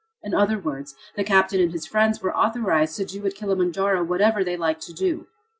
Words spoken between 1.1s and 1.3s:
the